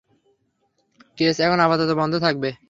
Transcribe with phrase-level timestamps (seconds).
[1.17, 2.49] Case এখন আপাতত বন্ধ থাকবে।